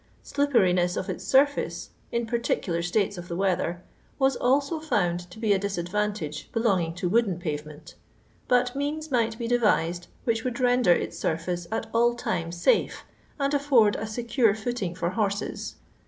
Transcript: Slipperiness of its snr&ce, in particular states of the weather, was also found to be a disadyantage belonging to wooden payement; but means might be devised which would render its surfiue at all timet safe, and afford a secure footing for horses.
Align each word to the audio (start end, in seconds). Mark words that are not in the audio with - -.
Slipperiness 0.23 0.97
of 0.97 1.11
its 1.11 1.23
snr&ce, 1.31 1.91
in 2.11 2.25
particular 2.25 2.81
states 2.81 3.19
of 3.19 3.27
the 3.27 3.35
weather, 3.35 3.83
was 4.17 4.35
also 4.35 4.79
found 4.79 5.29
to 5.29 5.37
be 5.37 5.53
a 5.53 5.59
disadyantage 5.59 6.51
belonging 6.51 6.95
to 6.95 7.07
wooden 7.07 7.37
payement; 7.37 7.93
but 8.47 8.75
means 8.75 9.11
might 9.11 9.37
be 9.37 9.47
devised 9.47 10.07
which 10.23 10.43
would 10.43 10.59
render 10.59 10.91
its 10.91 11.19
surfiue 11.23 11.67
at 11.71 11.85
all 11.93 12.15
timet 12.15 12.55
safe, 12.55 13.03
and 13.39 13.53
afford 13.53 13.95
a 13.97 14.07
secure 14.07 14.55
footing 14.55 14.95
for 14.95 15.11
horses. 15.11 15.75